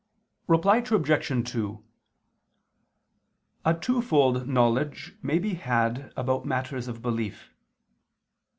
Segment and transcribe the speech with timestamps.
[0.47, 1.49] Reply Obj.
[1.51, 1.83] 2:
[3.65, 7.53] A twofold knowledge may be had about matters of belief.